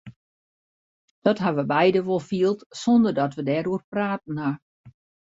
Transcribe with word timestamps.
Dat 1.27 1.41
ha 1.43 1.49
we 1.57 1.63
beide 1.73 2.01
wol 2.07 2.19
field 2.29 2.59
sonder 2.81 3.13
dat 3.19 3.33
we 3.37 3.43
dêroer 3.49 3.83
praten 3.91 4.35
ha. 4.41 4.51